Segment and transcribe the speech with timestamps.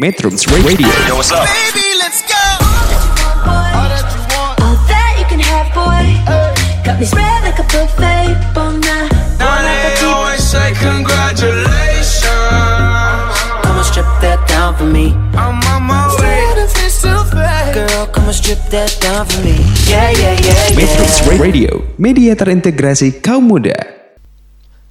[0.00, 1.44] Metrums Radio Yo, what's up?
[1.44, 2.40] Baby, let's go.
[3.44, 4.56] All that you want.
[4.64, 6.16] All that you can have, boy.
[6.80, 8.32] Got me spread like a buffet.
[8.56, 9.12] Bon night.
[9.36, 12.24] Now they always say congratulations.
[13.60, 15.12] Come and strip that down for me.
[15.36, 16.40] I'm on my way.
[17.76, 19.60] Girl, come and strip that down for me.
[19.84, 21.36] Yeah, yeah, yeah, Metrums yeah.
[21.36, 23.76] Radio, media terintegrasi kaum muda.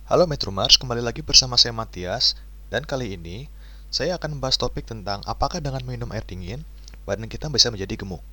[0.06, 2.38] Halo Metromars, kembali lagi bersama saya Matias
[2.70, 3.50] dan kali ini
[3.92, 6.64] saya akan membahas topik tentang apakah dengan minum air dingin
[7.04, 8.24] badan kita bisa menjadi gemuk.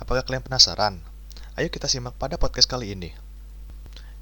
[0.00, 0.96] Apakah kalian penasaran?
[1.60, 3.12] Ayo kita simak pada podcast kali ini.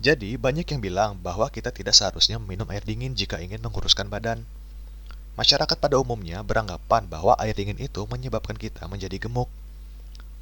[0.03, 4.45] Jadi, banyak yang bilang bahwa kita tidak seharusnya minum air dingin jika ingin menguruskan badan.
[5.39, 9.49] Masyarakat pada umumnya beranggapan bahwa air dingin itu menyebabkan kita menjadi gemuk.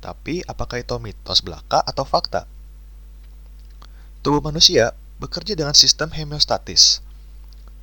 [0.01, 2.48] Tapi, apakah itu mitos belaka atau fakta?
[4.24, 7.04] Tubuh manusia bekerja dengan sistem homeostatis.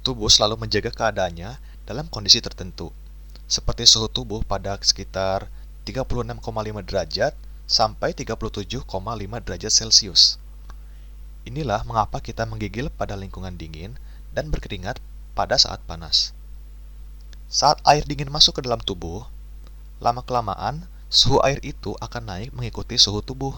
[0.02, 2.95] Tubuh selalu menjaga keadaannya dalam kondisi tertentu,
[3.52, 5.52] seperti suhu tubuh pada sekitar
[5.84, 6.40] 36,5
[6.88, 7.35] derajat
[7.68, 8.88] sampai 37,5
[9.43, 10.40] derajat Celcius.
[11.43, 13.99] Inilah mengapa kita menggigil pada lingkungan dingin
[14.32, 15.04] dan berkeringat
[15.35, 16.32] pada saat panas.
[17.51, 19.27] Saat air dingin masuk ke dalam tubuh,
[19.99, 23.51] lama-kelamaan suhu air itu akan naik mengikuti suhu tubuh.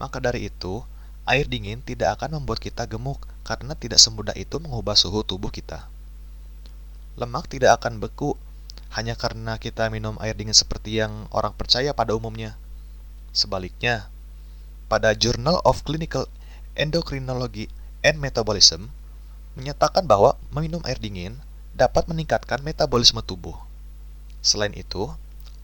[0.00, 0.80] Maka dari itu,
[1.28, 5.92] air dingin tidak akan membuat kita gemuk karena tidak semudah itu mengubah suhu tubuh kita.
[7.14, 8.34] Lemak tidak akan beku
[8.94, 12.58] hanya karena kita minum air dingin seperti yang orang percaya pada umumnya.
[13.34, 14.10] Sebaliknya,
[14.86, 16.30] pada Journal of Clinical
[16.78, 17.70] Endocrinology
[18.02, 18.90] and Metabolism
[19.54, 21.38] menyatakan bahwa meminum air dingin
[21.74, 23.54] dapat meningkatkan metabolisme tubuh.
[24.42, 25.10] Selain itu,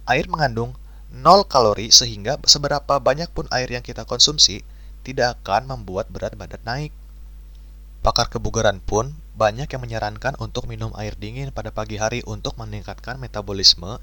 [0.06, 0.74] air mengandung
[1.10, 4.62] 0 kalori sehingga seberapa banyak pun air yang kita konsumsi
[5.02, 6.94] tidak akan membuat berat badan naik.
[8.00, 13.16] Pakar kebugaran pun banyak yang menyarankan untuk minum air dingin pada pagi hari untuk meningkatkan
[13.16, 13.96] metabolisme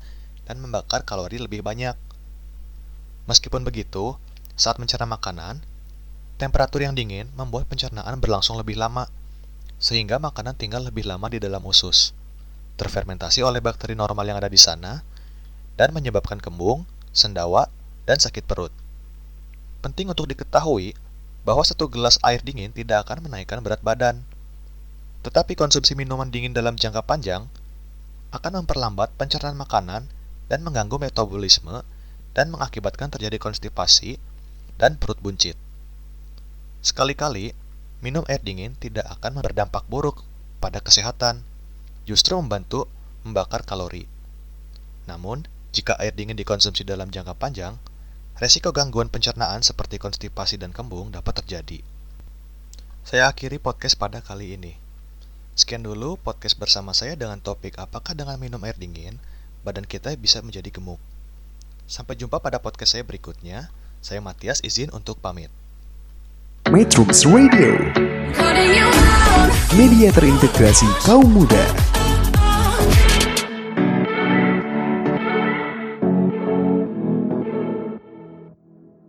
[0.50, 1.94] dan membakar kalori lebih banyak.
[3.30, 4.18] Meskipun begitu,
[4.58, 5.62] saat mencerna makanan,
[6.42, 9.06] temperatur yang dingin membuat pencernaan berlangsung lebih lama,
[9.78, 12.18] sehingga makanan tinggal lebih lama di dalam usus,
[12.82, 15.06] terfermentasi oleh bakteri normal yang ada di sana,
[15.78, 17.70] dan menyebabkan kembung, sendawa,
[18.10, 18.74] dan sakit perut.
[19.86, 20.98] Penting untuk diketahui
[21.46, 24.26] bahwa satu gelas air dingin tidak akan menaikkan berat badan.
[25.28, 27.52] Tetapi konsumsi minuman dingin dalam jangka panjang
[28.32, 30.08] akan memperlambat pencernaan makanan
[30.48, 31.84] dan mengganggu metabolisme
[32.32, 34.24] dan mengakibatkan terjadi konstipasi
[34.80, 35.60] dan perut buncit.
[36.80, 37.52] Sekali-kali,
[38.00, 40.24] minum air dingin tidak akan berdampak buruk
[40.64, 41.44] pada kesehatan,
[42.08, 42.88] justru membantu
[43.28, 44.08] membakar kalori.
[45.12, 45.44] Namun,
[45.76, 47.76] jika air dingin dikonsumsi dalam jangka panjang,
[48.40, 51.84] resiko gangguan pencernaan seperti konstipasi dan kembung dapat terjadi.
[53.04, 54.87] Saya akhiri podcast pada kali ini.
[55.58, 59.18] Sekian dulu podcast bersama saya dengan topik apakah dengan minum air dingin,
[59.66, 61.02] badan kita bisa menjadi gemuk.
[61.90, 63.74] Sampai jumpa pada podcast saya berikutnya.
[64.06, 65.50] Saya Matias izin untuk pamit.
[66.70, 67.74] Metrums Radio,
[69.74, 71.97] media terintegrasi kaum muda.